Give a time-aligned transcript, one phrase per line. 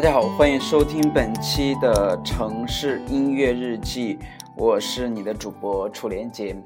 [0.00, 4.18] 大家好，欢迎收听本期的城市音乐日记，
[4.56, 6.56] 我是你的主播楚连杰。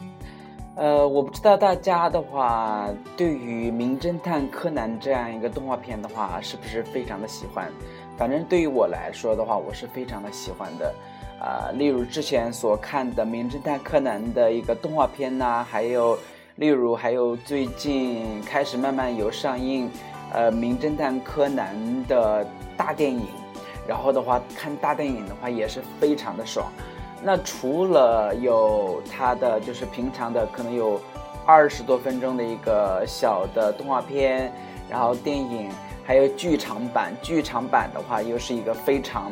[0.77, 7.69] 呃，我不知道大家的话，对于《名侦探柯南》这样一个动画片的话，是不是非常的喜欢？
[8.17, 10.95] 反正对于我来说的话，我是非常的喜欢的。
[11.41, 16.17] 啊，例如之前所看的《名侦探柯南》的一个动画片呐，还有，
[16.55, 19.91] 例如还有最近开始慢慢有上映，
[20.35, 21.77] 呃，《名侦探柯南》
[22.09, 22.45] 的
[22.77, 23.29] 大电影，
[23.87, 26.67] 然后的话看大电影的话也是非常的爽。
[27.23, 31.01] 那除了有它的就是平常的可能有
[31.47, 34.53] 二十多分钟的一个小的动画片，
[34.91, 35.71] 然后电影
[36.05, 39.31] 还有剧场版，剧场版的话又是一个非常，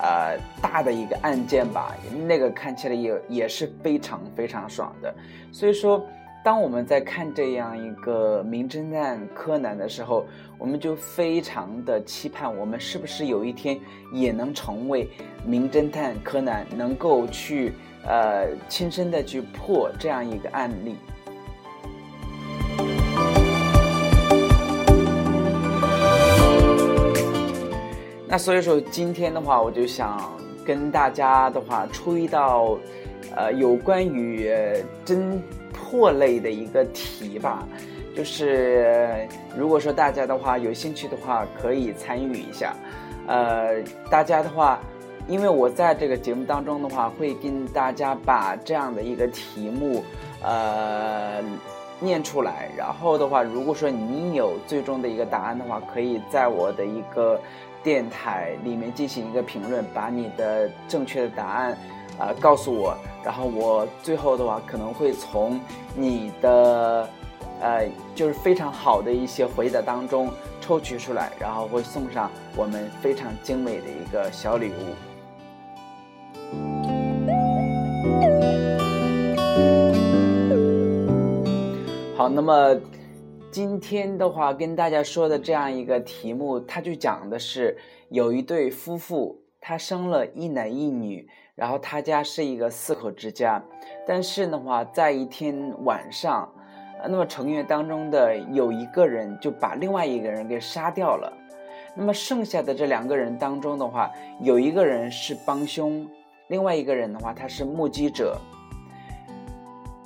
[0.00, 1.92] 呃大的一个案件吧，
[2.24, 5.12] 那个看起来也也是非常非常爽的，
[5.50, 6.06] 所以说。
[6.46, 10.24] 当我们在看这样一个名侦探柯南的时候，
[10.56, 13.76] 我们就非常的期盼，我们是不是有一天
[14.12, 15.08] 也能成为
[15.44, 17.72] 名侦探柯南，能够去
[18.06, 20.94] 呃亲身的去破这样一个案例。
[28.28, 30.32] 那所以说今天的话，我就想
[30.64, 32.78] 跟大家的话出一道，
[33.34, 34.48] 呃，有关于
[35.04, 35.40] 侦。
[35.88, 37.64] 破类的一个题吧，
[38.16, 39.24] 就是
[39.56, 42.74] 如果说大家的话有兴趣的话，可以参与一下。
[43.28, 44.80] 呃，大家的话，
[45.28, 50.02] 因为我在这个节目当中的话，会跟大家把这样的一个题目，
[50.42, 51.40] 呃，
[52.00, 52.68] 念出来。
[52.76, 57.40] 然后的话，如果说你有最终的一个答案的话，可以在我的一个
[57.84, 61.78] 电台里面进行一个评论，把你的正确的答案。
[62.18, 62.96] 啊，告诉我，
[63.26, 65.58] 然后我最后的话可能会从
[65.96, 67.08] 你的，
[67.60, 74.94] 呃，就是非常好的一些回答当中抽取出来，然后会送上我们非常精美的一个小礼物。
[82.16, 82.80] 好，那么
[83.50, 87.76] 今天的话跟大家说的这样一个题目，它就讲的是
[88.08, 89.36] 有一对夫妇，
[89.66, 91.28] 他生了一男一女。
[91.56, 93.62] 然后他家是一个四口之家，
[94.06, 96.46] 但是的话，在一天晚上，
[97.08, 101.32] 那么成员当中的有一个人就把另外一个人给杀掉了。
[101.94, 104.12] 那么剩下的这两个人当中的话，
[104.42, 106.06] 有一个人是帮凶，
[106.48, 108.38] 另外一个人的话他是目击者。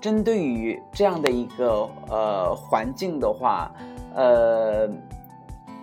[0.01, 3.73] 针对于这样的一个呃环境的话，
[4.15, 4.89] 呃，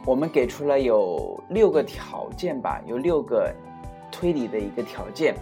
[0.07, 3.53] 我们给出了有六个条件吧，有六个。
[4.09, 5.35] 推理的一个条件，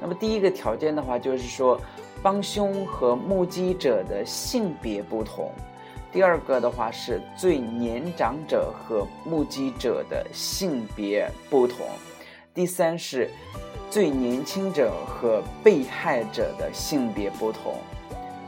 [0.00, 1.78] 那么第一个条件的话，就是说
[2.22, 5.50] 帮凶和目击者的性别不同；
[6.12, 11.84] 第二个的话是最年长者和目击者的性别不同；
[12.54, 13.28] 第三是
[13.90, 17.74] 最年轻者和被害者的性别不同；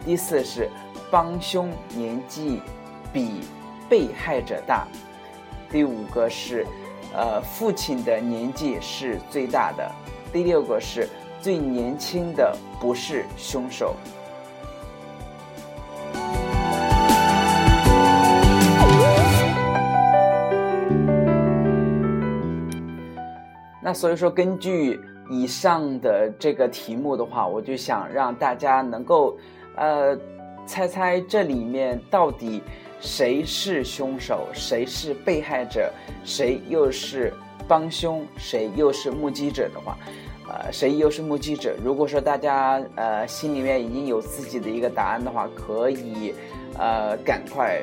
[0.07, 0.71] 第四是
[1.11, 2.63] 帮凶年纪
[3.13, 3.41] 比
[3.89, 4.87] 被害者大；
[5.75, 6.65] 第五个是。
[7.17, 9.89] 呃，父亲的年纪是最大的。
[10.33, 11.09] 第六个是
[11.41, 13.95] 最年轻的，不是凶手。
[23.81, 29.39] 那所以说，根据以上的这个题目的话，我就想让大家能够，
[29.77, 30.19] 呃，
[30.67, 32.61] 猜猜这里面到底。
[33.05, 34.49] 谁是凶手？
[34.55, 35.93] 谁是被害者？
[36.25, 37.33] 谁又是
[37.69, 38.27] 帮凶？
[38.39, 39.99] 谁又是目击者的话，
[40.49, 41.77] 呃，谁又是目击者？
[41.85, 46.35] 如果说大家呃心里面已经有自己的一个答案的话，可以
[46.79, 47.83] 呃赶快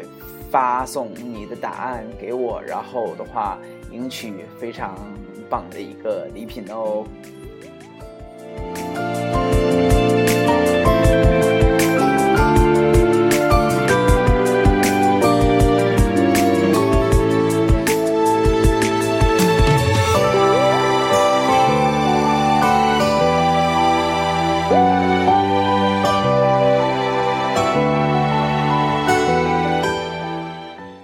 [0.50, 3.60] 发送你的答案给我，然后的话
[3.92, 4.98] 赢取非常
[5.48, 7.06] 棒的一个礼品哦。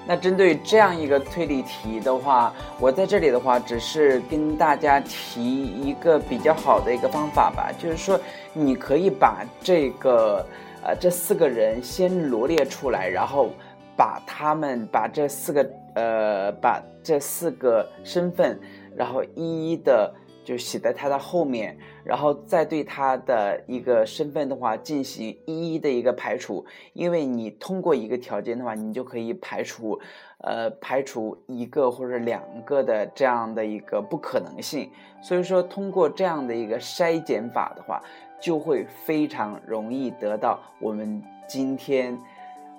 [0.08, 8.18] 那针对这样一个推理题的话，我在这里的话，只是跟大家提一个比较好的一个方法吧，就是说，
[8.54, 10.46] 你可以把这个，
[10.82, 13.50] 呃，这四个人先罗列出来，然后
[13.98, 18.58] 把他们把这四个，呃，把这四个身份，
[18.96, 20.14] 然后一一的。
[20.48, 30.00] 就写在他的后面，然后再对他的一个身份的话进行一一的一个排除，因为你通过一个条件的话，你就可以排除，
[30.38, 34.90] 呃排除一个或者两个的这样的一个不可能性。
[35.22, 38.02] 所以说，通过这样的一个筛减法的话，
[38.40, 42.18] 就会非常容易得到我们今天，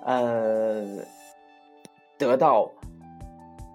[0.03, 0.87] 呃，
[2.17, 2.67] 得到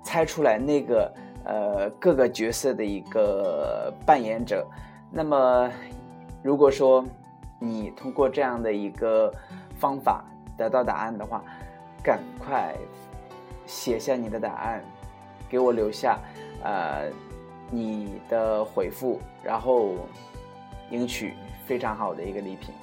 [0.05, 1.15] 猜出来那个
[1.45, 4.67] 呃各个角色的一个扮演者。
[5.11, 5.71] 那么，
[6.43, 7.05] 如果说
[7.59, 9.33] 你通过这样的一个
[9.79, 10.25] 方法
[10.57, 11.43] 得到答案的话，
[12.03, 12.75] 赶快
[13.67, 14.85] 写下你的答案，
[15.49, 16.19] 给我留下
[16.63, 17.09] 呃
[17.71, 19.95] 你的回复，然后
[20.91, 22.75] 赢取非常好的一个礼品。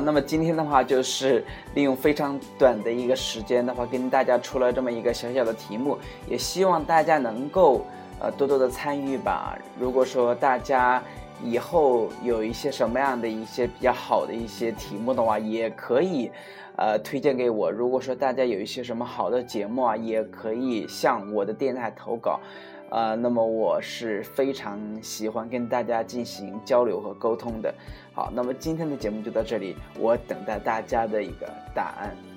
[0.00, 1.44] 那么今天的话就是
[1.74, 5.98] 利用非常短的一个时间的话，跟大家出了这么一个小小的题目，
[6.28, 7.84] 也希望大家能够
[8.20, 9.58] 呃多多的参与吧。
[9.78, 11.02] 如果说大家
[11.44, 16.30] 以后有一些什么样的一些比较好的一些题目的话，也可以
[16.76, 17.70] 呃推荐给我。
[17.70, 22.40] 如果说大家有一些什么好的节目啊，也可以向我的电台投稿。
[22.90, 27.72] 呃，那么我是非常喜欢跟大家进行交流和沟通的。
[28.12, 32.29] 好，那么今天的节目就到这里，我等待大家的一个答案。